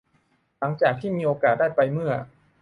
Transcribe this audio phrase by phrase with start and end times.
[0.59, 2.13] หลังจากที่มีโอกาสได้ไปเมื่อ